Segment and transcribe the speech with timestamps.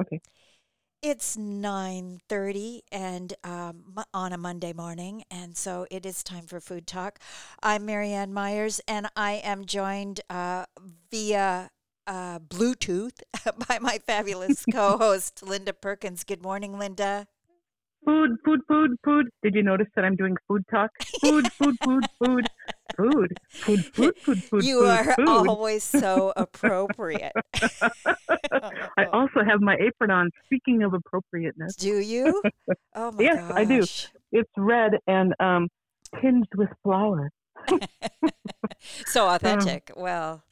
[0.00, 0.20] Okay.
[1.02, 6.86] It's 9:30 and um, on a Monday morning and so it is time for food
[6.86, 7.18] talk.
[7.62, 10.64] I'm Merianne Myers and I am joined uh,
[11.10, 11.70] via
[12.06, 13.20] uh, Bluetooth
[13.68, 16.24] by my fabulous co-host Linda Perkins.
[16.24, 17.26] Good morning, Linda.
[18.04, 19.28] Food, food, food, food.
[19.42, 20.90] Did you notice that I'm doing food talk?
[21.20, 22.46] Food, food, food, food,
[22.96, 24.64] food, food, food, food, food.
[24.64, 25.28] You food, are food.
[25.28, 27.32] always so appropriate.
[28.52, 30.30] I also have my apron on.
[30.46, 32.42] Speaking of appropriateness, Do you?
[32.94, 33.82] Oh my Yes, I do.
[34.32, 35.68] it's red and um,
[36.20, 37.30] tinged with flour.
[39.06, 39.90] so authentic.
[39.96, 40.42] Well,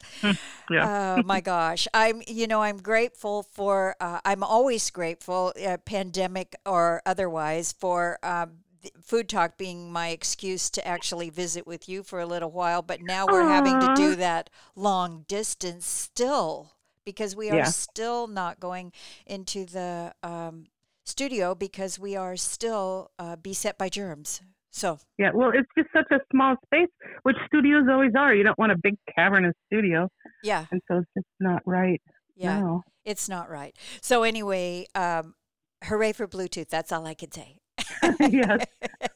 [0.69, 1.17] Yeah.
[1.19, 3.95] oh my gosh, I'm you know I'm grateful for.
[3.99, 8.17] Uh, I'm always grateful, uh, pandemic or otherwise, for.
[8.23, 8.62] Um,
[9.01, 13.01] Food Talk being my excuse to actually visit with you for a little while, but
[13.01, 16.73] now we're having to do that long distance still
[17.05, 17.63] because we are Yeah.
[17.65, 18.91] still not going
[19.25, 20.67] into the um,
[21.05, 24.41] studio because we are still uh, beset by germs.
[24.71, 26.89] So, Yeah, well, it's just such a small space,
[27.23, 28.33] which studios always are.
[28.33, 30.09] You don't want a big cavernous studio,
[30.41, 32.01] yeah, and so it's just not right.
[32.35, 32.59] yeah.
[32.59, 32.83] No.
[33.05, 33.75] It's not right.
[34.01, 35.35] So anyway, um,
[35.83, 36.69] hooray for Bluetooth.
[36.69, 37.59] That's all I can say.
[38.19, 38.65] yes.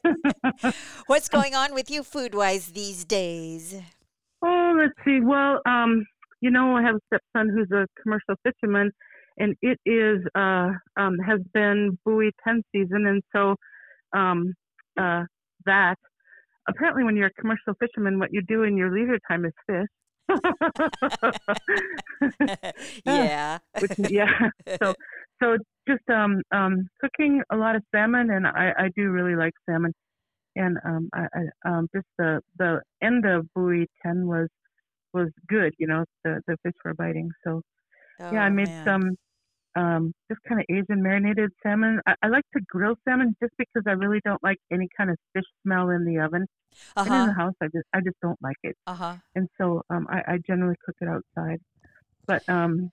[1.06, 3.80] What's going on with you food wise these days?
[4.42, 5.20] Oh, let's see.
[5.20, 6.04] Well, um,
[6.40, 8.90] you know, I have a stepson who's a commercial fisherman,
[9.38, 13.56] and it is uh, um, has been buoy ten season, and so
[14.16, 14.54] um,
[14.98, 15.24] uh,
[15.66, 15.96] that
[16.68, 19.86] apparently when you're a commercial fisherman, what you do in your leisure time is fish.
[23.06, 23.58] yeah.
[23.80, 24.50] Which, yeah.
[24.82, 24.94] So,
[25.42, 25.56] so
[25.88, 29.94] just um, um, cooking a lot of salmon, and I, I do really like salmon.
[30.56, 34.48] And um, I, I um, just the the end of buoy ten was
[35.14, 35.74] was good.
[35.78, 37.30] You know, the the fish were biting.
[37.44, 37.62] So
[38.30, 38.86] yeah, I Oh, made man.
[38.86, 39.16] some
[39.76, 42.00] um, just kind of Asian marinated salmon.
[42.06, 45.16] I, I like to grill salmon just because I really don't like any kind of
[45.34, 46.46] fish smell in the oven.
[47.04, 47.26] And in Uh-huh.
[47.26, 49.18] the house, I just I just don't like it Uh-huh.
[49.36, 51.60] and so um, I, I generally cook it outside.
[52.26, 52.90] But um,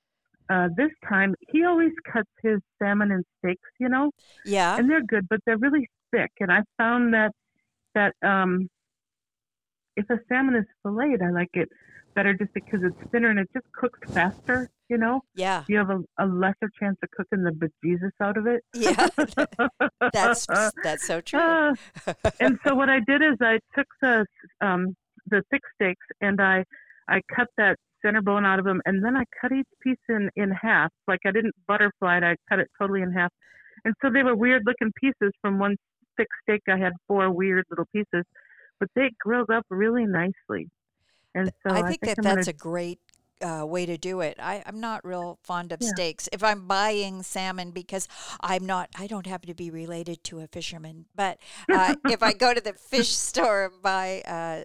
[0.49, 4.11] uh, this time, he always cuts his salmon in steaks, you know,
[4.45, 4.77] Yeah.
[4.77, 6.31] and they're good, but they're really thick.
[6.39, 7.31] And I found that
[7.95, 8.69] that um,
[9.95, 11.69] if a salmon is filleted, I like it
[12.13, 14.69] better just because it's thinner and it just cooks faster.
[14.87, 15.63] You know, Yeah.
[15.67, 18.63] you have a, a lesser chance of cooking the bejesus out of it.
[18.73, 19.07] Yeah.
[20.13, 20.45] That's
[20.83, 21.39] that's so true.
[21.41, 21.73] Ah,
[22.39, 24.25] and so what I did is I took the
[24.61, 24.95] um,
[25.27, 26.63] the thick steaks and I
[27.09, 30.29] I cut that center bone out of them, and then I cut each piece in
[30.35, 30.91] in half.
[31.07, 33.31] Like I didn't butterfly it; I cut it totally in half.
[33.83, 35.75] And so they were weird looking pieces from one
[36.17, 36.61] thick steak.
[36.69, 38.23] I had four weird little pieces,
[38.79, 40.69] but they grilled up really nicely.
[41.33, 42.99] And so I think that I'm that's gonna, a great
[43.41, 44.37] uh, way to do it.
[44.39, 45.89] I, I'm not real fond of Yeah.
[45.89, 46.29] steaks.
[46.31, 48.07] If I'm buying salmon, because
[48.41, 51.39] I'm not, I don't happen to be related to a fisherman, but
[51.69, 54.63] uh, if I go to the fish store and buy uh,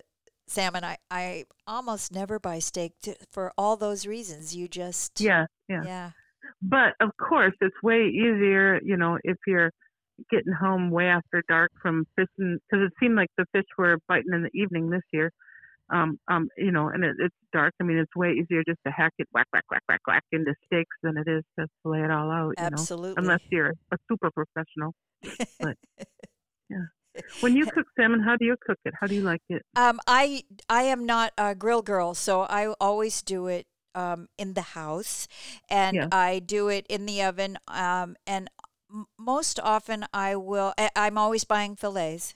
[0.51, 4.55] salmon, I, I almost never buy steak to, for all those reasons.
[4.55, 5.83] You just, yeah, yeah.
[5.85, 6.11] yeah,
[6.63, 9.71] But of course, it's way easier, you know, if you're
[10.31, 14.33] getting home way after dark from fishing, because it seemed like the fish were biting
[14.35, 15.31] in the evening this year.
[15.93, 17.75] Um, um, you know, and it, it's dark.
[17.81, 20.55] I mean, it's way easier just to hack it whack, whack, whack, whack, whack into
[20.67, 22.55] steaks than it is to lay it all out.
[22.59, 23.15] You know, absolutely.
[23.17, 24.95] unless you're a super professional.
[25.59, 25.77] But
[26.71, 26.87] yeah,
[27.41, 28.95] when you cook salmon, how do you cook it?
[29.01, 29.65] How do you like it?
[29.77, 34.55] Um, I I am not a grill girl, so I always do it um, in
[34.55, 35.29] the house,
[35.69, 36.09] and Yeah.
[36.11, 37.59] I do it in the oven.
[37.69, 38.49] Um, and
[38.93, 40.75] m- most often, I will.
[40.79, 42.35] I- I'm always buying fillets,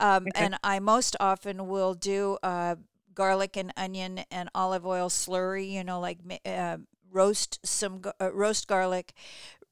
[0.00, 0.34] um, Okay.
[0.34, 2.76] and I most often will do uh,
[3.14, 5.70] garlic and onion and olive oil slurry.
[5.70, 6.78] You know, like uh,
[7.10, 9.12] roast some uh, roast garlic.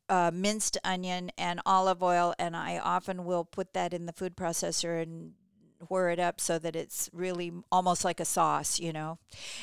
[0.08, 4.36] Uh, minced onion and olive oil, and I often will put that in the food
[4.36, 5.32] processor and
[5.88, 9.18] whir it up so that it's really almost like a sauce, you know,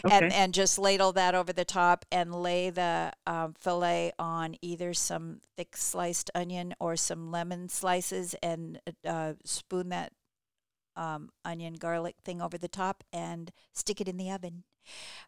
[0.10, 4.94] and and just ladle that over the top and lay the um, fillet on either
[4.94, 10.14] some thick sliced onion or some lemon slices and uh, spoon that
[10.96, 14.64] um, onion garlic thing over the top and stick it in the oven.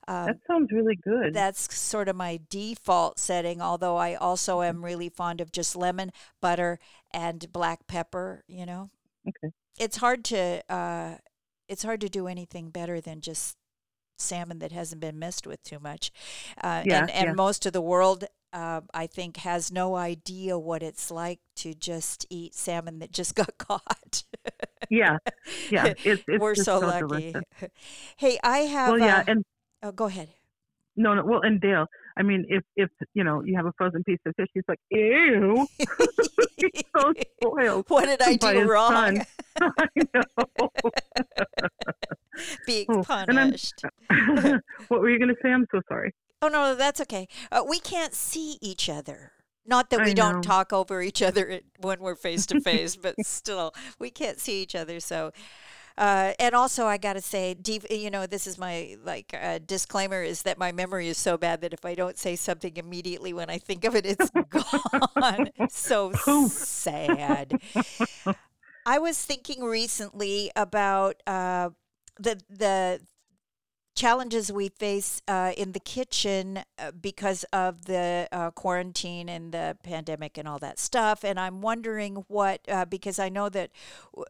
[0.07, 1.33] Um, That sounds really good.
[1.33, 6.11] that's sort of my default setting, although I also am really fond of just lemon,
[6.41, 6.79] butter,
[7.11, 8.89] and black pepper, you know.
[9.27, 9.51] Okay.
[9.79, 11.17] It's hard to uh
[11.67, 13.57] it's hard to do anything better than just
[14.17, 16.11] salmon that hasn't been messed with too much.
[16.63, 17.33] Uh, Yeah, and and yeah.
[17.35, 22.25] most of the world uh, I think has no idea what it's like to just
[22.29, 24.23] eat salmon that just got caught.
[24.89, 25.17] Yeah,
[25.69, 25.93] yeah.
[26.03, 27.31] It's, it's We're just so, so lucky.
[27.31, 27.43] delicious.
[28.17, 29.45] hey, I have Well, yeah, uh, and
[29.83, 30.29] oh, go ahead.
[30.95, 31.23] No, no.
[31.23, 31.85] Well, and Dale,
[32.17, 34.79] I mean, if if you know you have a frozen piece of fish, he's like,
[34.89, 35.67] "Ew,
[36.57, 39.23] he's so spoiled." what did I do wrong?
[39.61, 40.69] I know.
[42.65, 43.83] Being Oh, punished.
[44.87, 45.49] what were you going to say?
[45.51, 46.13] I'm so sorry.
[46.41, 47.27] Oh no, that's okay.
[47.51, 49.33] Uh, we can't see each other.
[49.67, 53.73] Not that we don't talk over each other when we're face to face, but still,
[53.99, 55.01] we can't see each other.
[55.01, 55.33] So,
[55.97, 59.59] uh, and also, I got to say, deep, you know, this is my like uh,
[59.65, 63.33] disclaimer: is that my memory is so bad that if I don't say something immediately
[63.33, 65.49] when I think of it, it's gone.
[65.69, 67.59] so sad.
[68.85, 71.71] I was thinking recently about uh,
[72.17, 73.01] the the
[73.97, 79.75] challenges we face uh, in the kitchen uh, because of the uh, quarantine and the
[79.83, 81.23] pandemic and all that stuff.
[81.23, 83.71] And I'm wondering what, uh, because I know that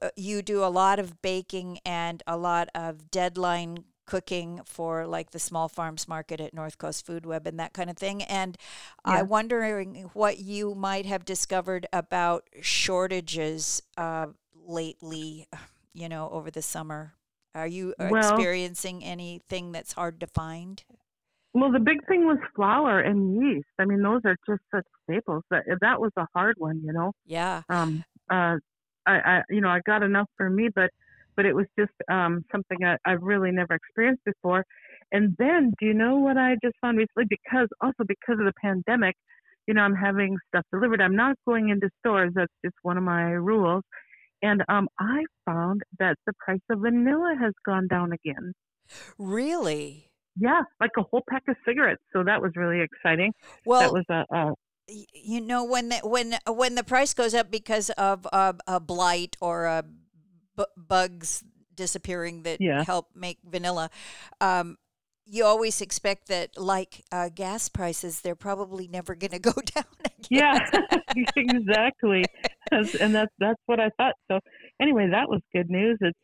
[0.01, 5.31] uh, you do a lot of baking and a lot of deadline cooking for like
[5.31, 8.23] the small farms market at North Coast Food Web and that kind of thing.
[8.23, 8.57] And
[9.05, 9.15] Yeah.
[9.15, 14.27] I'm wondering what you might have discovered about shortages uh,
[14.65, 15.49] lately,
[15.93, 17.16] you know, over the summer.
[17.57, 20.83] Are you uh, Well- experiencing anything that's hard to find?
[21.53, 23.67] Well, the big thing was flour and yeast.
[23.79, 25.43] I mean, those are just such staples.
[25.49, 27.13] That that was a hard one, you know.
[27.25, 27.63] Yeah.
[27.69, 28.57] Um, uh,
[29.07, 30.91] I, I, you know, I got enough for me, but
[31.35, 34.65] but it was just um, something I, I've really never experienced before.
[35.11, 37.25] And then, do you know what I just found recently?
[37.27, 39.15] Because also because of the pandemic,
[39.65, 41.01] you know, I'm having stuff delivered.
[41.01, 42.33] I'm not going into stores.
[42.35, 43.83] That's just one of my rules.
[44.41, 48.53] And um, I found that the price of vanilla has gone down again.
[49.17, 50.11] Really?
[50.39, 52.01] Yeah, like a whole pack of cigarettes.
[52.13, 53.33] So that was really exciting.
[53.65, 54.53] Well, that was a
[55.13, 59.35] you know when the when when the price goes up because of uh, a blight
[59.41, 59.83] or a
[60.77, 61.43] bugs
[61.75, 62.83] disappearing that Yeah.
[62.83, 63.89] help make vanilla
[64.41, 64.77] um,
[65.29, 69.85] you always expect that like uh, gas prices they're probably never going to go down
[70.05, 70.59] again yeah,
[71.35, 72.23] exactly.
[72.71, 74.15] And that's that's what I thought.
[74.29, 74.39] So
[74.81, 75.97] anyway, that was good news.
[76.01, 76.17] It's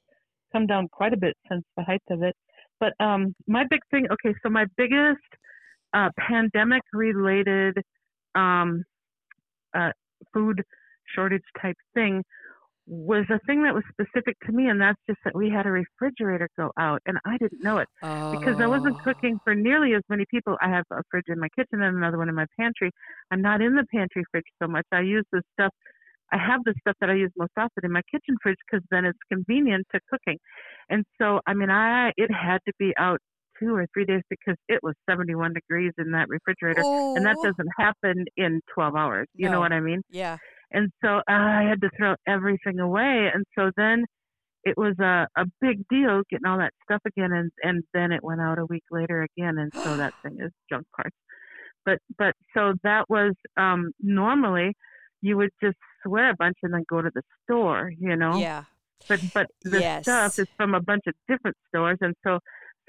[0.52, 2.36] come down quite a bit since the height of it.
[2.80, 4.08] But um, my big thing.
[4.12, 5.22] Okay, so my biggest
[5.94, 7.78] uh, pandemic-related
[8.36, 8.84] um,
[9.74, 9.92] uh,
[10.34, 10.62] food
[11.16, 12.24] shortage type thing
[12.88, 15.72] was a thing that was specific to me, and that's just that we had a
[15.72, 17.88] refrigerator go out, and I didn't know it.
[18.32, 19.04] because I wasn't Oh.
[19.04, 20.58] cooking for nearly as many people.
[20.62, 22.92] I have a fridge in my kitchen and another one in my pantry.
[23.32, 24.86] I'm not in the pantry fridge so much.
[24.92, 25.72] I use the stuff.
[26.32, 29.06] I have the stuff that I use most often in my kitchen fridge because then
[29.06, 30.40] it's convenient to cooking.
[30.90, 33.20] And so, I mean, I it had to be out
[33.60, 36.82] two or three days because it was 71 degrees in that refrigerator,
[37.16, 37.44] and that oh.
[37.44, 39.28] doesn't happen in 12 hours.
[39.36, 39.54] You No.
[39.54, 40.02] know what I mean?
[40.10, 40.38] yeah
[40.74, 43.30] and so I had to throw everything away.
[43.34, 44.06] And so then
[44.64, 48.24] it was a, a big deal getting all that stuff again, and and then it
[48.24, 51.16] went out a week later again, and so that thing is junk parts.
[51.86, 54.74] But but so that was um, normally
[55.22, 58.40] you would just swear a bunch and then go to the store, you know.
[58.40, 58.64] yeah
[59.10, 60.04] But but the Yes.
[60.04, 62.40] stuff is from a bunch of different stores, and so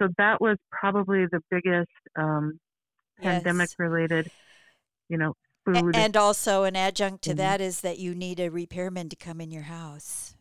[0.01, 2.59] so that was probably the biggest um,
[3.23, 3.79] pandemic yes.
[3.79, 4.29] related,
[5.09, 5.97] you know, food.
[5.97, 7.37] and also an adjunct to Mhm.
[7.37, 10.37] that is that you need a repairman to come in your house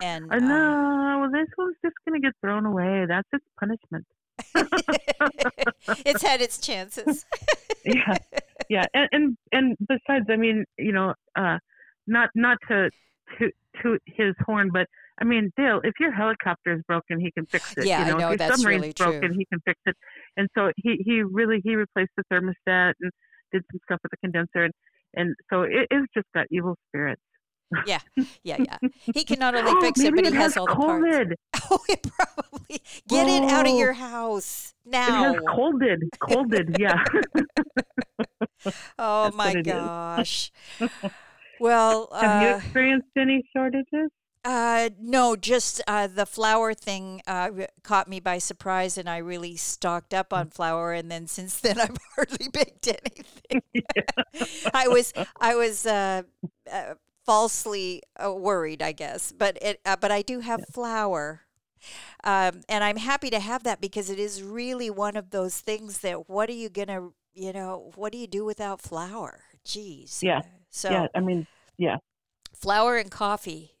[0.00, 3.06] and Uh, uh, no, this one's just going to get thrown away.
[3.06, 4.06] That's its punishment.
[6.06, 7.24] it's had its chances.
[7.84, 8.16] Yeah,
[8.68, 11.58] yeah, and and and besides, I mean, you know, uh,
[12.06, 12.90] not not to
[13.40, 13.50] to
[13.82, 14.86] to his horn, but
[15.20, 17.86] I mean, Dale, if your helicopter is broken, he can fix it.
[17.86, 19.10] Yeah, I you know, know, if your that's submarine's really true.
[19.18, 19.96] broken, he can fix it.
[20.36, 23.10] And so he he really he replaced the thermostat and
[23.52, 24.72] did some stuff with the condenser, and
[25.14, 27.20] and so it, it's just got evil spirits.
[27.86, 28.00] Yeah,
[28.44, 28.56] yeah.
[28.58, 28.76] Yeah.
[29.14, 31.34] He can not only fix it, but he has has all the parts.
[31.70, 33.78] Oh, it probably get it out of Oh.
[33.78, 35.30] your house now.
[35.30, 36.76] It has colded, colded.
[36.78, 37.02] Yeah.
[38.98, 39.62] Oh That's my is.
[39.66, 40.52] gosh.
[41.60, 44.10] Well, Have you uh, experienced any shortages?
[44.44, 47.50] Uh, no, just uh, the flour thing uh,
[47.84, 50.92] caught me by surprise, and I really stocked up on flour.
[50.92, 53.62] And then since then, I've hardly baked anything.
[54.74, 56.22] I was, I was uh,
[56.70, 56.94] uh,
[57.24, 61.42] falsely uh, worried, I guess, but it, uh, but I do have flour.
[62.24, 65.98] Um, and I'm happy to have that because it is really one of those things
[65.98, 69.40] that what are you gonna, you know, what do you do without flour?
[69.64, 70.22] Jeez.
[70.22, 70.42] Yeah.
[70.70, 71.96] So yeah, I mean, yeah.
[72.54, 73.72] flour and coffee.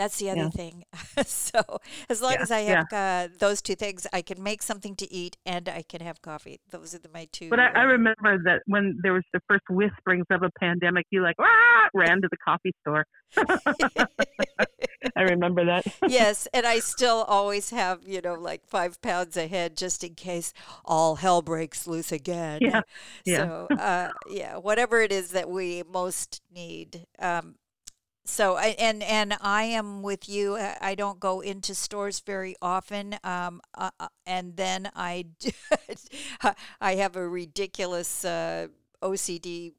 [0.00, 0.48] That's the other Yeah.
[0.48, 0.84] thing.
[1.26, 1.60] so
[2.08, 5.12] as long Yeah, as I have uh, those two things, I can make something to
[5.12, 6.58] eat and I can have coffee.
[6.70, 7.50] Those are the, my two.
[7.50, 11.22] But I, I remember that when there was the first whisperings of a pandemic, you
[11.22, 13.04] like ah, ran to the coffee store.
[15.16, 15.84] I remember that.
[16.08, 20.54] yes, and I still always have, you know, like five pounds ahead just in case
[20.82, 22.60] all hell breaks loose again.
[22.62, 22.80] Yeah,
[23.26, 23.36] yeah.
[23.36, 27.06] So, uh, yeah, whatever it is that we most need.
[27.18, 27.56] Um,
[28.30, 30.56] so, and and I am with you.
[30.56, 35.26] I don't go into stores very often, um, uh, uh, and then I
[36.80, 38.68] I have a ridiculous uh,
[39.02, 39.72] OCD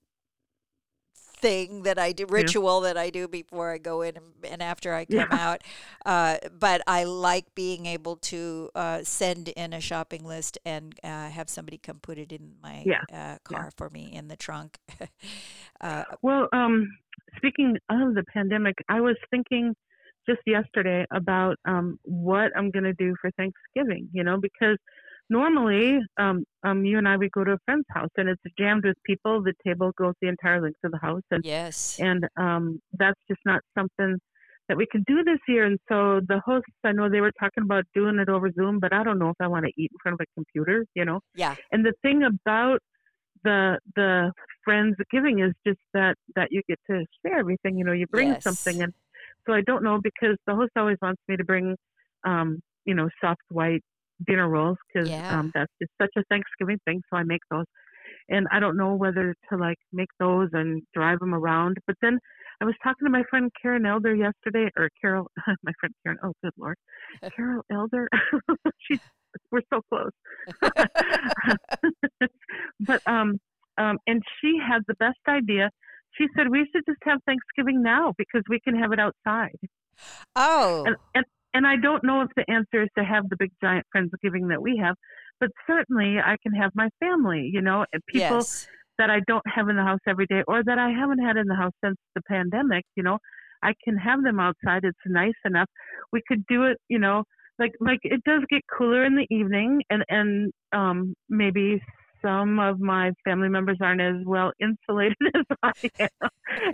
[1.41, 4.93] thing that I do, ritual that I do before I go in and, and after
[4.93, 5.38] I come Yeah.
[5.48, 5.62] out.
[6.05, 11.29] Uh, but I like being able to uh, send in a shopping list and uh,
[11.29, 13.01] have somebody come put it in my Yeah.
[13.12, 14.77] uh, car for me in the trunk.
[15.81, 16.88] uh, Well, um,
[17.38, 19.75] speaking of the pandemic, I was thinking
[20.27, 24.77] just yesterday about um, what I'm going to do for Thanksgiving, you know, because
[25.31, 28.83] normally um, um, you and I, we go to a friend's house and it's jammed
[28.83, 29.41] with people.
[29.41, 31.23] The table goes the entire length of the house.
[31.31, 31.97] And, yes.
[32.00, 34.19] and um, that's just not something
[34.67, 35.65] that we can do this year.
[35.65, 38.93] And so the hosts, I know they were talking about doing it over Zoom, but
[38.93, 41.21] I don't know if I want to eat in front of a computer, you know.
[41.33, 41.55] Yeah.
[41.71, 42.79] And the thing about
[43.43, 44.31] the the
[44.63, 47.77] friends giving is just that that you get to share everything.
[47.77, 48.43] You know, you bring Yes.
[48.43, 48.93] something, and
[49.47, 51.75] so I don't know because the host always wants me to bring,
[52.23, 53.83] um, you know, soft white
[54.25, 55.39] dinner rolls because Yeah.
[55.39, 57.01] um, that's just such a Thanksgiving thing.
[57.09, 57.65] So I make those,
[58.29, 61.77] and I don't know whether to like make those and drive them around.
[61.87, 62.19] But then
[62.61, 65.29] I was talking to my friend Karen Elder yesterday, or Carol,
[65.63, 66.17] my friend Karen.
[66.23, 66.77] Oh, good lord,
[67.35, 68.07] Carol Elder.
[68.87, 68.99] She's
[69.51, 70.11] we're so close.
[72.81, 73.39] but um
[73.77, 75.69] um and she had the best idea.
[76.17, 79.55] She said we should just have Thanksgiving now because we can have it outside.
[80.35, 80.83] oh.
[80.85, 83.86] And and and I don't know if the answer is to have the big giant
[83.96, 84.96] Friendsgiving that we have,
[85.39, 88.67] but certainly I can have my family, you know, people yes.
[88.98, 91.48] that I don't have in the house every day or that I haven't had in
[91.48, 93.17] the house since the pandemic, you know,
[93.63, 94.84] I can have them outside.
[94.84, 95.67] It's nice enough.
[96.12, 97.24] We could do it, you know,
[97.60, 101.81] like like it does get cooler in the evening and and um maybe
[102.21, 106.29] some of my family members aren't as well insulated as I am,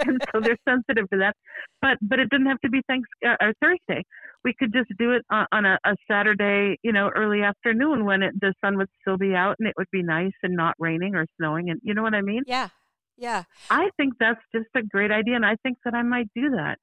[0.08, 1.36] and so they're sensitive to that.
[1.82, 4.04] But but it doesn't have to be thanks uh, or Thursday.
[4.44, 8.24] We could just do it on, on a, a Saturday, you know, early afternoon when
[8.24, 11.16] it, the sun would still be out and it would be nice and not raining
[11.16, 12.44] or snowing, and you know what I mean.
[12.46, 12.70] Yeah.
[13.18, 13.44] Yeah.
[13.72, 16.78] I think that's just a great idea, and I think that I might do that.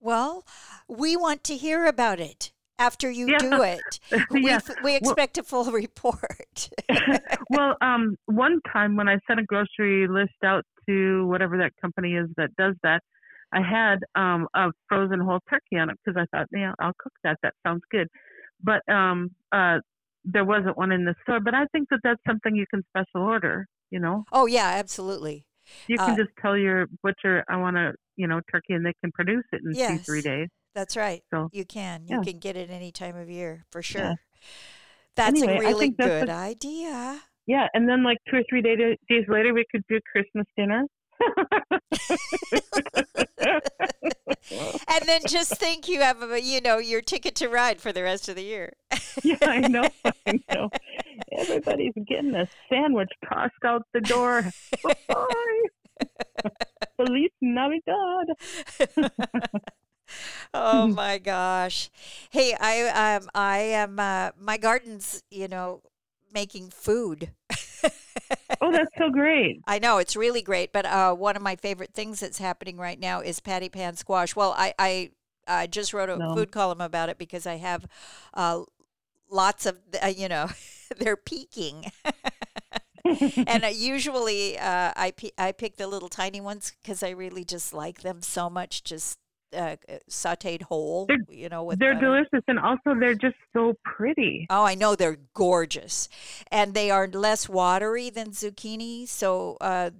[0.00, 0.44] Well,
[0.88, 3.38] we want to hear about it after you Yeah.
[3.38, 4.00] do it.
[4.30, 4.60] We, yeah.
[4.82, 6.70] we expect a full report.
[7.50, 12.14] well, um, one time when I sent a grocery list out to whatever that company
[12.14, 13.02] is that does that,
[13.52, 17.12] I had um, a frozen whole turkey on it because I thought, yeah, I'll cook
[17.24, 17.38] that.
[17.42, 18.08] That sounds good.
[18.62, 19.78] But um, uh,
[20.24, 21.40] there wasn't one in the store.
[21.40, 23.66] But I think that that's something you can special order.
[23.90, 25.46] You know, oh, yeah, absolutely.
[25.86, 28.92] you can Uh, just tell your butcher, I want a you know turkey, and they
[29.02, 30.48] can produce it in two three days.
[30.78, 31.24] That's right.
[31.34, 32.04] So, You can.
[32.06, 32.22] You yeah.
[32.22, 34.00] can get it any time of year for sure.
[34.00, 34.14] Yeah.
[35.16, 37.20] That's Anyway, a really that's good a- idea.
[37.48, 40.84] Yeah, and then like two or three day, days later, we could do Christmas dinner.
[44.88, 48.04] and then just think you have a, you know your ticket to ride for the
[48.04, 48.74] rest of the year.
[49.24, 49.88] yeah, I know.
[50.04, 50.70] I know.
[51.36, 54.44] Everybody's getting a sandwich tossed out the door.
[55.08, 55.62] Bye.
[56.96, 58.28] Feliz Navidad.
[60.54, 61.90] Oh my gosh.
[62.30, 65.82] Hey, I um I am uh my garden's, you know,
[66.32, 67.30] making food.
[68.60, 69.62] Oh, that's so great.
[69.66, 72.98] I know it's really great, but uh, one of my favorite things that's happening right
[72.98, 74.34] now is patty pan squash.
[74.34, 75.10] Well, I I
[75.46, 76.32] uh, just wrote a No.
[76.32, 77.86] food column about it because I have
[78.34, 78.62] uh,
[79.30, 80.48] lots of uh, you know
[80.98, 81.86] they're peaking,
[83.46, 87.44] and uh, usually uh, I pe- I pick the little tiny ones because I really
[87.44, 89.18] just like them so much, just
[89.56, 89.76] uh,
[90.10, 92.06] sautéed whole, They're- you know, with They're butter.
[92.06, 94.46] delicious and also they're just so pretty.
[94.50, 96.08] Oh, I know they're gorgeous,
[96.50, 99.06] and they are less watery than zucchini.
[99.08, 99.90] So, uh,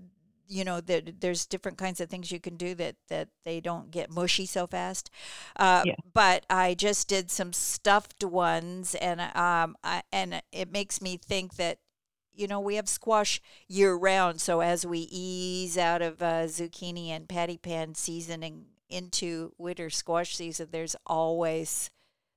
[0.50, 3.90] you know, there, there's different kinds of things you can do that that they don't
[3.90, 5.10] get mushy so fast.
[5.56, 5.94] Uh, Yeah.
[6.14, 11.56] But I just did some stuffed ones, and um, I, and it makes me think
[11.56, 11.78] that.
[12.34, 14.40] You know, we have squash year round.
[14.40, 19.90] So as we ease out of uh, zucchini and patty pan season and into winter
[19.90, 21.90] squash season, there's always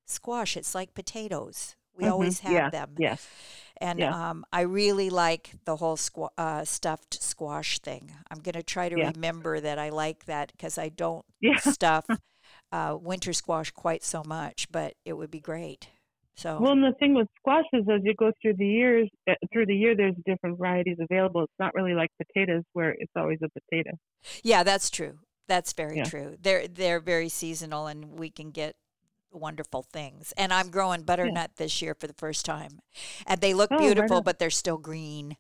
[0.06, 0.58] squash.
[0.58, 1.76] It's like potatoes.
[1.96, 2.12] We Mhm.
[2.12, 2.96] always have yeah, them.
[2.98, 3.28] Yes.
[3.80, 4.30] And yeah.
[4.30, 8.12] um, I really like the whole squa- uh, stuffed squash thing.
[8.30, 9.12] I'm going to try to Yeah.
[9.14, 11.26] remember that I like that because I don't
[11.60, 12.06] stuff
[12.72, 15.90] uh, winter squash quite so much, but it would be great.
[16.36, 19.34] So Well, and the thing with squash is as you go through the years, uh,
[19.52, 21.44] through the year, there's different varieties available.
[21.44, 23.92] It's not really like potatoes where it's always a potato.
[24.44, 25.20] yeah, that's true.
[25.52, 26.06] That's very Yeah.
[26.06, 26.38] true.
[26.42, 28.76] They're they're very seasonal, and we can get
[29.34, 30.34] wonderful things.
[30.38, 32.80] And I'm growing butternut this year for the first time,
[33.28, 34.24] and they look Oh, beautiful, on.
[34.24, 35.36] but they're still green.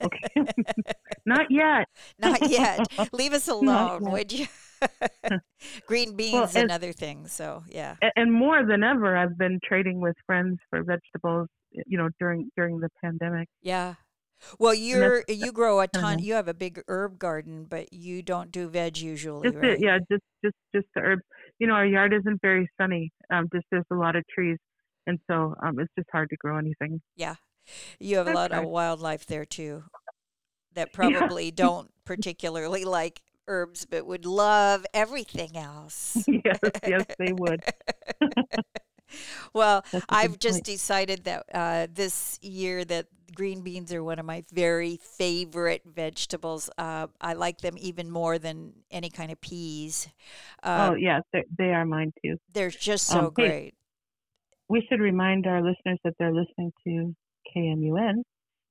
[0.00, 0.28] Okay.
[1.26, 1.86] not yet.
[2.20, 2.86] Not yet.
[3.12, 4.46] Leave us alone, would you?
[5.86, 7.32] green beans as- and other things.
[7.32, 7.96] So yeah.
[8.14, 11.48] And more than ever, I've been trading with friends for vegetables.
[11.72, 13.48] You know, during during the pandemic.
[13.62, 13.94] Yeah.
[14.58, 16.18] Well, you're you grow a ton.
[16.18, 19.72] You have a big herb garden, but you don't do veg usually, right?
[19.72, 21.22] it, yeah, just just just the herbs.
[21.58, 23.10] You know, our yard isn't very sunny.
[23.32, 24.58] Um, just there's a lot of trees,
[25.06, 27.00] and so um, it's just hard to grow anything.
[27.16, 27.36] Yeah.
[27.98, 29.84] You have a That's lot of wildlife there too
[30.74, 36.16] that probably don't particularly like herbs but would love everything else.
[36.28, 37.62] yes, yes, they would.
[39.54, 40.64] well, a I've just point.
[40.64, 46.70] decided that uh, this year that green beans are one of my very favorite vegetables.
[46.76, 50.08] Uh, I like them even more than any kind of peas.
[50.62, 51.22] Uh, oh, yes,
[51.58, 52.36] they, are mine too.
[52.52, 53.74] They're just so um, hey, great.
[54.68, 57.14] We should remind our listeners that they're listening to
[57.54, 58.22] KMUN.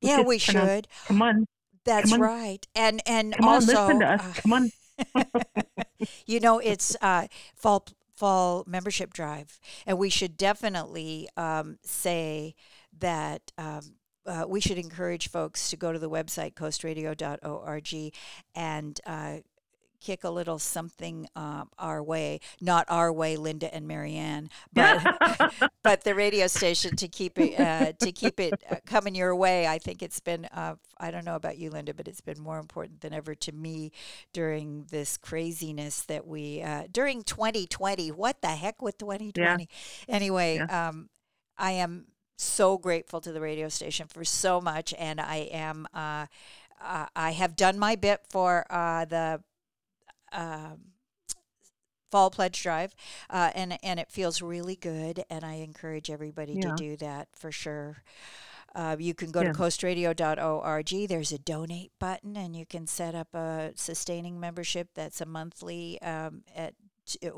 [0.01, 0.87] Yeah, we should.
[1.07, 1.45] Come on,
[1.83, 2.21] That's on.
[2.21, 2.65] right.
[2.75, 4.21] And and come on, listen to us.
[4.21, 4.71] uh, Come on.
[6.25, 7.85] you know, it's uh, fall
[8.15, 12.55] fall membership drive, and we should definitely um, say
[12.97, 13.51] that.
[13.57, 13.95] Um,
[14.29, 18.13] uh, we should encourage folks to go to the website coastradio.org
[18.55, 19.37] and uh,
[19.99, 25.03] kick a little something um, our way, not our way, Linda and Merianne, but
[25.83, 29.67] but the radio station to keep it uh, to keep it uh, coming your way.
[29.67, 32.59] I think it's been uh, I don't know about you, Linda, but it's been more
[32.59, 33.91] important than ever to me
[34.33, 38.11] during this craziness that we uh, during 2020.
[38.11, 39.67] What the heck with 2020?
[40.07, 41.09] Anyway, um,
[41.57, 42.05] I am
[42.39, 46.27] so grateful to the radio station for so much, and I am uh,
[46.81, 49.43] uh, I have done my bit for uh, the.
[50.31, 50.93] Um,
[52.11, 52.95] fall pledge drive
[53.29, 57.51] uh, and and it feels really good and i encourage everybody to do that for
[57.51, 58.03] sure
[58.75, 59.51] uh, you can go Yeah.
[59.51, 65.21] to coastradio.org there's a donate button and you can set up a sustaining membership that's
[65.21, 66.73] a monthly um, at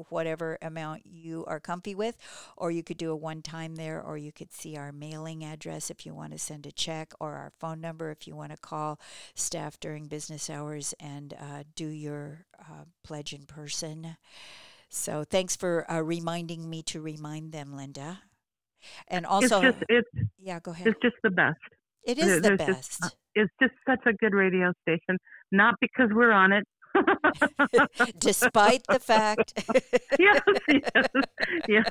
[0.09, 2.17] whatever amount you are comfy with
[2.57, 5.89] or you could do a one time there or you could see our mailing address
[5.89, 8.57] if you want to send a check or our phone number if you want to
[8.57, 8.99] call
[9.35, 14.17] staff during business hours and uh, do your uh, pledge in person
[14.93, 18.19] so thanks for uh, reminding me to remind them, Linda.
[19.07, 20.87] And also, it's just it's yeah, go ahead.
[20.87, 21.59] it's just the best.
[22.03, 23.15] It is the there's just, best.
[23.33, 25.17] It's just such a good radio station.
[25.51, 26.65] Not because we're on it.
[28.19, 29.53] Despite the fact,
[30.19, 31.07] yes, yes,
[31.67, 31.89] yes.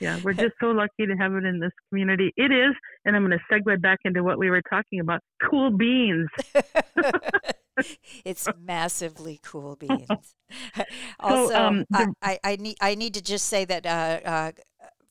[0.00, 2.32] Yeah, we're just so lucky to have it in this community.
[2.36, 5.70] It is, and I'm going to segue back into what we were talking about cool
[5.70, 6.28] beans.
[8.24, 10.34] it's massively cool beans.
[11.20, 14.52] also, um, I, I, I need I need to just say that uh, uh,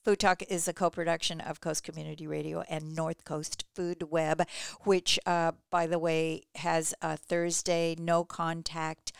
[0.05, 4.47] Food Talk is a co-production of Coast Community Radio and North Coast Food Web,
[4.83, 9.12] which, uh, by the way, has a Thursday no contact.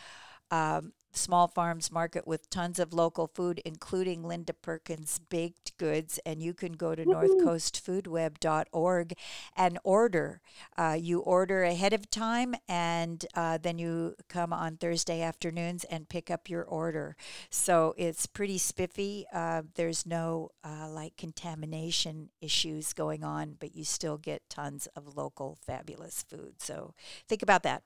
[0.50, 6.20] Um, Small farms market with tons of local food, including Linda Perkins baked goods.
[6.24, 9.14] And you can go to northcoastfoodweb.org
[9.56, 10.40] and order.
[10.76, 16.08] Uh, you order ahead of time, and uh, then you come on Thursday afternoons and
[16.08, 17.16] pick up your order.
[17.50, 19.26] So it's pretty spiffy.
[19.32, 25.16] Uh, there's no uh, like contamination issues going on, but you still get tons of
[25.16, 26.54] local fabulous food.
[26.58, 26.94] So
[27.28, 27.82] think about that.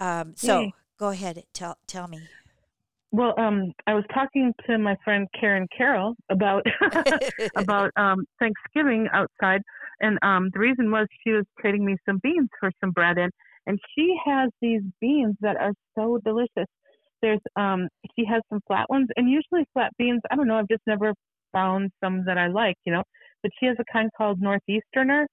[0.00, 0.74] Um, so Yay.
[0.98, 2.20] Go ahead, tell tell me.
[3.12, 6.64] Well, um, I was talking to my friend Karen Carroll about
[7.56, 9.62] about um, Thanksgiving outside,
[10.00, 13.30] and um, the reason was she was trading me some beans for some bread, and
[13.66, 16.66] and she has these beans that are so delicious.
[17.22, 20.20] There's um, she has some flat ones, and usually flat beans.
[20.30, 20.58] I don't know.
[20.58, 21.14] I've just never
[21.52, 23.04] found some that I like, you know.
[23.42, 25.26] But she has a kind called Northeasterner.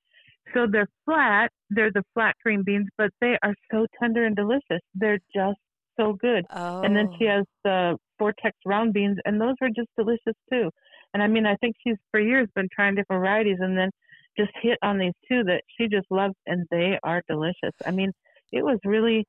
[0.54, 1.52] So they're flat.
[1.70, 4.82] They're the flat green beans, but they are so tender and delicious.
[4.96, 5.58] They're just
[6.00, 6.46] so good.
[6.52, 10.70] oh, And then she has the Vortex round beans, and those were just delicious too.
[11.14, 13.90] And I mean, I think she's for years been trying different varieties, and then
[14.38, 17.74] just hit on these two that she just loves, and they are delicious.
[17.86, 18.12] I mean,
[18.52, 19.26] it was really,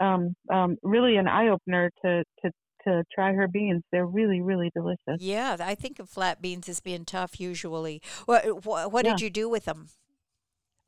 [0.00, 2.50] um, um, really an eye opener to to
[2.86, 3.82] to try her beans.
[3.90, 5.20] They're really, really delicious.
[5.20, 8.02] yeah, I think of flat beans as being tough usually.
[8.26, 9.88] What what, what did you do with them?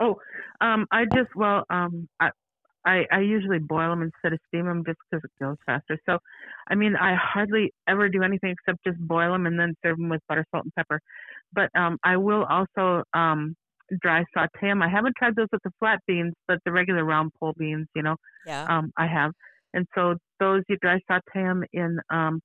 [0.01, 0.17] Oh,
[0.61, 2.31] um, I just well, um, I
[2.87, 5.99] I, I usually boil them instead of steam them just because it goes faster.
[6.09, 6.19] So,
[6.69, 10.09] I mean, I hardly ever do anything except just boil them and then serve them
[10.09, 11.01] with butter, salt, and pepper.
[11.53, 13.57] But um, I will also um,
[14.01, 14.83] dry saute them.
[14.83, 18.03] I haven't tried those with the flat beans, but the regular round pole beans, you
[18.03, 18.69] know, Yeah.
[18.69, 19.33] um, I have.
[19.75, 22.41] And so those you dry saute them in um,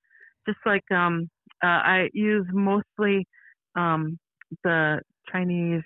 [0.47, 1.29] just like um,
[1.63, 3.27] uh, I use mostly
[3.75, 4.17] um,
[4.63, 5.83] the Chinese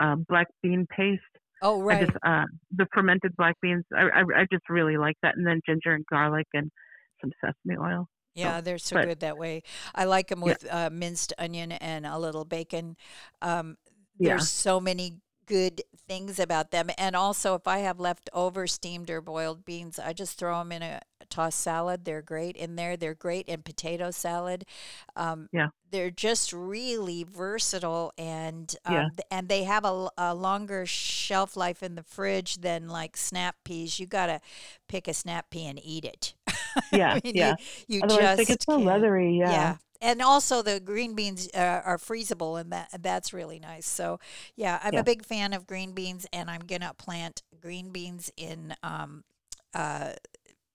[0.00, 1.22] uh, black bean paste.
[1.62, 2.06] oh, I right.
[2.06, 2.44] just uh,
[2.76, 3.84] the fermented black beans.
[3.96, 6.70] I, I I just really like that, and then ginger and garlic and
[7.20, 8.06] some sesame oil.
[8.34, 9.62] Yeah, they're so but- good that way.
[9.94, 10.44] I like them Yeah.
[10.44, 12.96] with uh, minced onion and a little bacon.
[13.42, 13.76] Um,
[14.20, 14.30] Yeah.
[14.30, 16.90] There's so many good things about them.
[16.96, 20.82] And also, if I have leftover steamed or boiled beans, I just throw them in
[20.82, 22.04] a tossed salad.
[22.04, 22.96] They're great in there.
[22.96, 24.64] They're great in potato salad.
[25.16, 25.68] Um, Yeah.
[25.90, 29.08] They're just really versatile and um, Yeah.
[29.30, 33.98] and they have a, a, longer shelf life in the fridge than like snap peas.
[33.98, 34.40] You got to
[34.86, 36.34] pick a snap pea and eat it.
[36.90, 37.54] Yeah, I mean, yeah.
[37.56, 37.56] You,
[37.88, 39.38] you Otherwise, just get so leathery.
[39.38, 39.58] Yeah.
[39.58, 39.76] Yeah.
[40.00, 43.86] And also the green beans uh, are freezable, and that that's really nice.
[43.86, 44.20] So,
[44.56, 44.98] yeah, I'm Yeah.
[44.98, 49.24] a big fan of green beans, and I'm gonna plant green beans in um,
[49.74, 50.12] uh,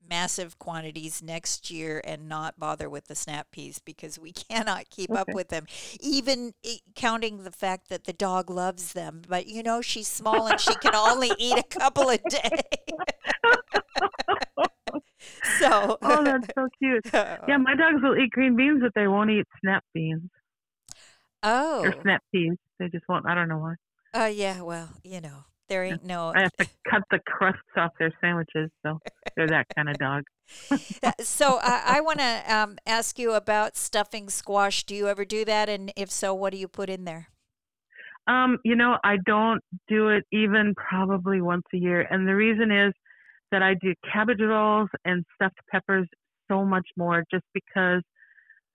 [0.09, 5.15] massive quantities next year, and not bother with the snap peas because we cannot keep
[5.15, 5.65] up with them,
[5.99, 6.53] even
[6.95, 9.21] counting the fact that the dog loves them.
[9.27, 12.61] But you know, she's small and she can only eat a couple a day.
[15.59, 17.05] so, Oh, that's so cute.
[17.47, 20.29] Yeah, my dogs will eat green beans, but they won't eat snap beans
[21.43, 22.53] oh, or snap peas.
[22.79, 23.25] They just won't.
[23.27, 23.75] I don't know why.
[24.13, 26.33] Oh yeah, well, you know, there ain't no.
[26.35, 28.99] I have to cut the crusts off their sandwiches, so
[29.35, 30.23] they're that kind of dog.
[30.71, 34.83] Uh, so I, I want to um, ask you about stuffing squash.
[34.83, 35.69] Do you ever do that?
[35.69, 37.27] And if so, what do you put in there?
[38.27, 42.71] Um, you know, I don't do it even probably once a year, and the reason
[42.71, 42.93] is
[43.53, 46.07] that I do cabbage rolls and stuffed peppers
[46.49, 48.01] so much more, just because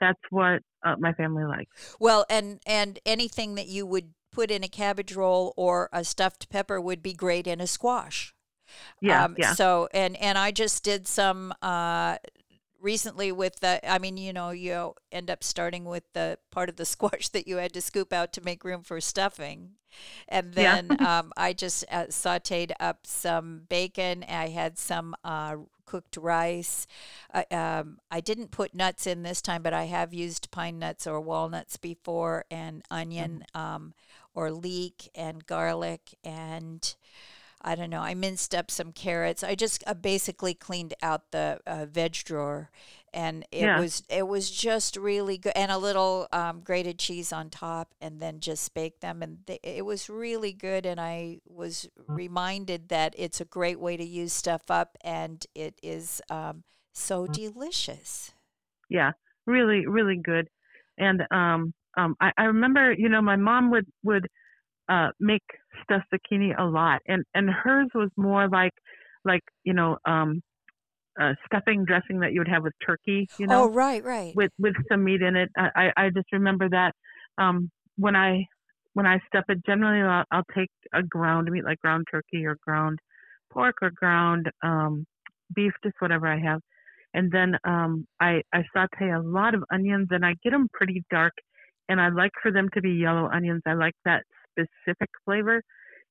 [0.01, 1.97] that's what uh, my family likes.
[2.01, 6.49] Well, and and anything that you would put in a cabbage roll or a stuffed
[6.49, 8.35] pepper would be great in a squash.
[9.03, 12.19] Yeah, Um, yeah, So and and I just did some uh,
[12.81, 13.81] recently with the.
[13.89, 17.47] I mean, you know, you end up starting with the part of the squash that
[17.49, 19.73] you had to scoop out to make room for stuffing,
[20.29, 20.79] and Yeah.
[20.79, 24.25] then um, I just uh, sautéed up some bacon.
[24.29, 26.87] I had some uh, cooked rice.
[27.33, 31.07] Uh, um, I didn't put nuts in this time, but I have used pine nuts
[31.07, 33.95] or walnuts before, and onion um,
[34.35, 36.95] or leek and garlic and.
[37.61, 38.01] I don't know.
[38.01, 39.43] I minced up some carrots.
[39.43, 42.71] I just uh, basically cleaned out the uh, veg drawer,
[43.13, 43.75] and it Yeah.
[43.75, 45.53] was it was just really good.
[45.57, 49.59] And a little um, grated cheese on top, and then just bake them, and they,
[49.63, 50.87] it was really good.
[50.87, 55.79] And I was reminded that it's a great way to use stuff up, and it
[55.83, 58.33] is um, so delicious.
[58.89, 59.13] yeah,
[59.47, 60.49] really, really good.
[60.99, 64.27] And um, um, I, I remember, you know, my mom would would
[64.89, 65.43] uh, make
[65.83, 68.73] stuffed zucchini a lot, and and hers was more like
[69.25, 70.43] like you know um,
[71.21, 73.65] uh, stuffing dressing that you would have with turkey, you know.
[73.65, 74.35] oh, right, right.
[74.37, 75.51] with with some meat in it.
[75.57, 76.93] I I I just remember that
[77.39, 78.45] um, when I
[78.95, 82.57] when I stuff it, generally I'll, I'll take a ground meat like ground turkey or
[82.65, 82.99] ground
[83.53, 85.07] pork or ground um,
[85.55, 86.61] beef, just whatever I have,
[87.15, 91.05] and then um, I I saute a lot of onions and I get them pretty
[91.11, 91.33] dark,
[91.89, 93.63] and I like for them to be yellow onions.
[93.67, 94.23] I like that
[94.67, 95.63] specific flavor,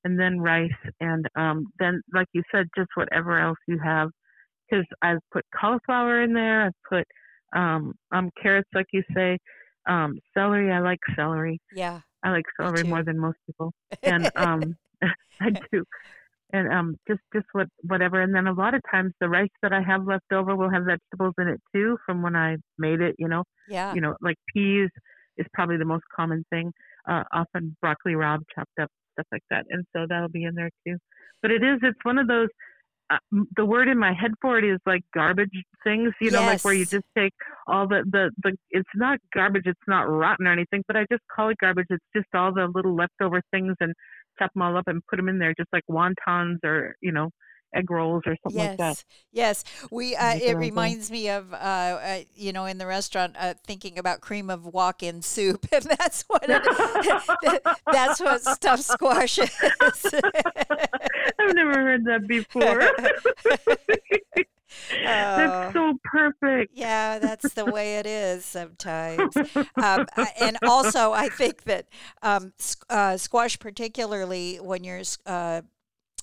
[0.04, 4.10] and then rice, and um, then like you said, just whatever else you have,
[4.70, 6.66] because I've put cauliflower in there.
[6.66, 7.06] I've put
[7.56, 9.38] um, um, carrots, like you say.
[9.88, 11.60] Um, celery, I like celery.
[11.74, 12.02] yeah.
[12.24, 13.72] I like celery more than most people,
[14.04, 14.76] and um,
[15.42, 15.84] I do.
[16.54, 18.22] And um, just just what whatever.
[18.22, 20.84] And then a lot of times the rice that I have left over will have
[20.84, 23.16] vegetables in it too from when I made it.
[23.18, 23.94] You know, yeah.
[23.94, 24.90] you know, like peas
[25.38, 26.72] is probably the most common thing.
[27.08, 30.70] Uh, often broccoli rabe chopped up, stuff like that, and so that'll be in there
[30.86, 30.98] too.
[31.42, 32.50] But it is, it's one of those.
[33.10, 35.50] Uh, the word in my head for it is like garbage
[35.86, 37.32] things, you know, like where you just take
[37.66, 38.58] all the, the the.
[38.72, 41.88] It's not garbage, it's not rotten or anything, but I just call it garbage.
[41.90, 43.94] It's just all the little leftover things and
[44.38, 47.30] chop them all up and put them in there, just like wontons or you know,
[47.74, 49.04] egg rolls or something yes, like that.
[49.32, 49.64] yes.
[49.92, 53.98] We uh, it reminds me of uh, uh, you know in the restaurant uh, thinking
[54.00, 59.52] about cream of walk-in soup, and that's what it, that's what stuffed squash is.
[59.82, 62.82] I've never heard that before.
[64.92, 65.04] Oh.
[65.04, 66.74] That's so perfect.
[66.76, 69.36] yeah, that's the way it is sometimes.
[69.82, 70.06] Um,
[70.40, 71.88] and also, I think that
[72.22, 72.54] um,
[72.90, 75.62] uh, squash, particularly when you're uh,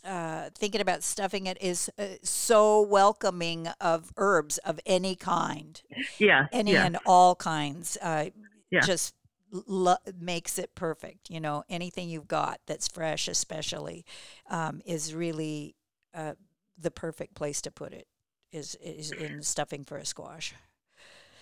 [0.04, 5.80] uh, thinking about stuffing it is uh, so welcoming of herbs of any kind,
[6.18, 7.96] Yeah, any yeah, and all kinds.
[8.00, 8.30] Uh,
[8.70, 8.80] yeah.
[8.80, 9.14] just
[9.50, 11.30] lo- makes it perfect.
[11.30, 14.04] You know, anything you've got that's fresh, especially,
[14.50, 15.76] um, is really
[16.12, 16.34] uh,
[16.78, 18.06] the perfect place to put it.
[18.52, 20.54] Is is in stuffing for a squash.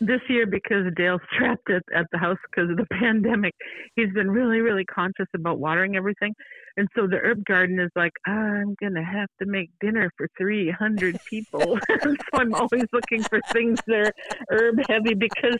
[0.00, 3.54] This year because Dale's trapped at, at the house because of the pandemic,
[3.96, 6.32] he's been really, really conscious about watering everything.
[6.78, 10.26] And so the herb garden is like, I'm going to have to make dinner for
[10.38, 11.78] 300 people.
[12.02, 14.12] so I'm always looking for things that are
[14.50, 15.58] herb heavy because,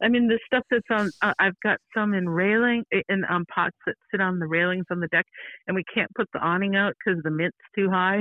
[0.00, 3.76] I mean, the stuff that's on, uh, I've got some in railing, in um, pots
[3.86, 5.26] that sit on the railings on the deck,
[5.66, 8.20] and we can't put the awning out because the mint's too high.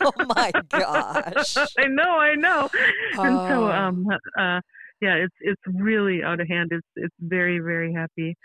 [0.00, 1.56] oh my gosh!
[1.78, 2.70] I know, I know.
[3.18, 3.70] And so, Oh.
[3.70, 4.06] um,
[4.38, 4.60] uh,
[5.02, 6.70] yeah, it's it's really out of hand.
[6.72, 8.36] It's it's very very happy.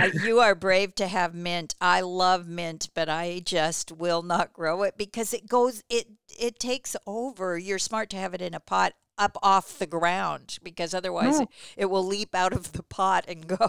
[0.00, 1.74] Uh, you are brave to have mint.
[1.80, 6.60] I love mint, but I just will not grow it because it goes it it
[6.60, 7.58] takes over.
[7.58, 11.42] You're smart to have it in a pot up off the ground because otherwise No.
[11.42, 13.68] it, it will leap out of the pot and go.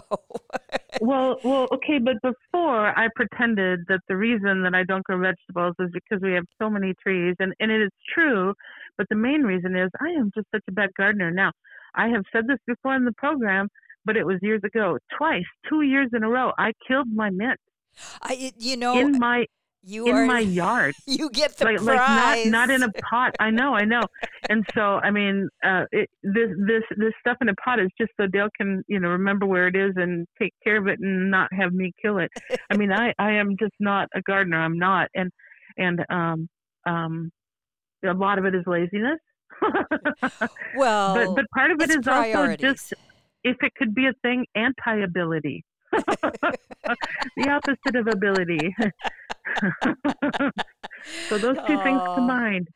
[1.00, 5.74] Well, well, okay, but before I pretended that the reason that I don't grow vegetables
[5.78, 8.54] is because we have so many trees, and and it is true.
[8.96, 11.30] But the main reason is I am just such a bad gardener.
[11.30, 11.52] Now,
[11.94, 13.68] I have said this before in the program,
[14.04, 14.98] but it was years ago.
[15.16, 17.58] Twice, two years in a row, I killed my mint
[18.22, 19.46] I you know in my
[19.82, 20.94] you in are my yard.
[21.06, 23.34] you get the like like not not in a pot.
[23.38, 24.02] I know, I know.
[24.48, 28.10] And so I mean, uh, it, this this this stuff in a pot is just
[28.20, 31.30] so Dale can you know remember where it is and take care of it and
[31.30, 32.30] not have me kill it.
[32.70, 34.60] I mean, I I am just not a gardener.
[34.60, 35.30] I'm not, and
[35.76, 36.48] and um
[36.86, 37.30] um
[38.04, 39.18] a lot of it is laziness.
[40.76, 42.94] well, but but part of it's is also just
[43.44, 45.64] if it could be a thing, anti-ability.
[45.92, 48.74] the opposite of ability.
[51.28, 52.14] so those two things Aw.
[52.14, 52.68] combined.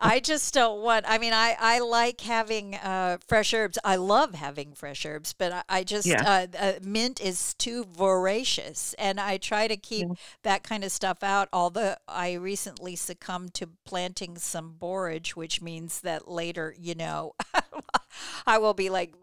[0.00, 1.04] I just don't want.
[1.08, 3.78] I mean, I I like having uh, fresh herbs.
[3.84, 6.24] I love having fresh herbs, but I, I just Yeah.
[6.24, 10.14] uh, uh, mint is too voracious, and I try to keep Yeah.
[10.42, 11.48] that kind of stuff out.
[11.52, 17.34] Although I recently succumbed to planting some borage, which means that later, you know,
[18.46, 19.14] I will be like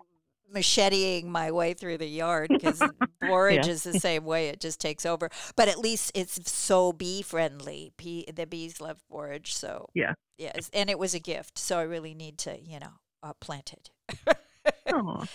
[0.54, 2.82] macheteing my way through the yard because
[3.22, 5.30] borage is the same way it just takes over.
[5.56, 10.14] But at least it's so bee friendly bee, the bees love borage so Yeah.
[10.38, 13.74] yes and it was a gift so i really need to you know uh, plant
[13.74, 13.90] it.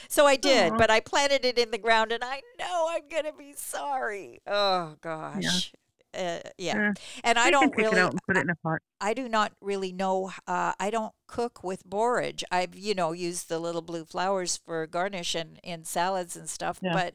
[0.08, 0.76] So i did Aw.
[0.76, 4.40] but i planted it in the ground and i know i'm gonna be sorry.
[4.46, 5.72] Oh gosh
[6.16, 6.92] uh, yeah Yeah.
[7.24, 8.78] and i don't can take really it out and put it in a pot.
[9.00, 10.30] I do not really know.
[10.46, 12.42] Uh, I don't cook with borage.
[12.50, 16.78] I've you know used the little blue flowers for garnish and in salads and stuff,
[16.82, 16.94] Yeah.
[16.94, 17.14] but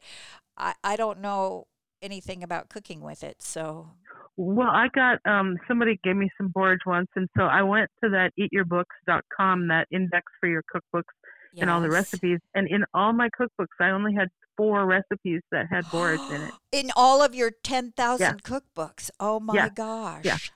[0.58, 1.66] I, I don't know
[2.04, 3.42] anything about cooking with it.
[3.42, 3.90] So
[4.38, 8.10] Well, I got um somebody gave me some borage once, and so I went to
[8.12, 11.14] that eatyourbooks.com, that index for your cookbooks
[11.58, 12.40] and all the recipes.
[12.56, 16.54] And in all my cookbooks, I only had four recipes that had borage in it.
[16.72, 19.10] in all of your ten thousand cookbooks.
[19.20, 19.70] Oh my Yeah.
[19.70, 20.52] gosh!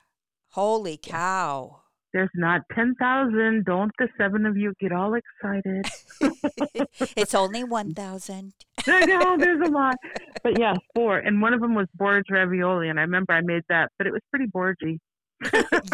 [0.52, 1.82] Holy cow!
[2.14, 3.66] There's not ten thousand.
[3.66, 5.86] Don't the seven of you get all excited?
[7.18, 8.54] it's only one thousand.
[8.88, 9.96] I know there's a lot,
[10.44, 11.18] but yeah, four.
[11.18, 14.14] And one of them was borage ravioli, and I remember I made that, but it
[14.14, 15.00] was pretty boragey.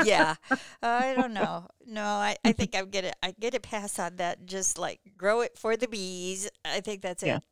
[0.03, 0.35] Yeah,
[0.81, 1.67] I don't know.
[1.85, 4.45] No, I, I think I'm gonna I get a pass on that.
[4.45, 6.49] Just like grow it for the bees.
[6.65, 7.37] I think that's Yeah.
[7.37, 7.43] it.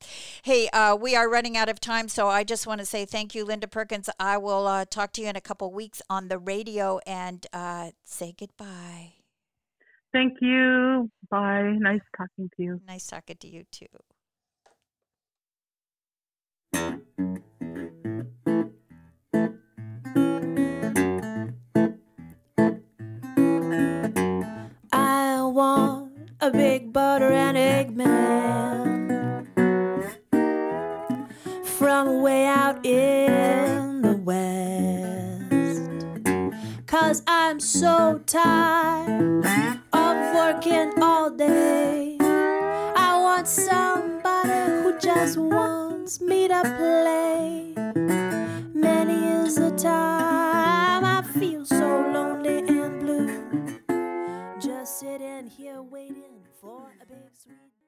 [0.43, 3.35] Hey, uh, we are running out of time, so I just want to say thank
[3.35, 4.09] you, Linda Perkins.
[4.19, 7.91] I will uh, talk to you in a couple weeks on the radio and uh,
[8.03, 9.13] say goodbye.
[10.11, 11.09] Thank you.
[11.29, 11.75] Bye.
[11.77, 12.81] Nice talking to you.
[12.87, 13.85] Nice talking to you too.
[25.59, 29.45] Want a big butter and egg man
[31.77, 35.51] from way out in the west.
[36.87, 39.45] Cause I'm so tired
[39.91, 42.15] of working all day.
[42.21, 47.73] I want somebody who just wants me to play.
[48.73, 52.18] Many is the time I feel so lonely
[54.99, 57.78] Sitting here waiting for a big sweet.